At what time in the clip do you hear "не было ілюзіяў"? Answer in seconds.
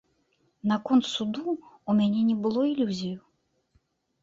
2.33-3.23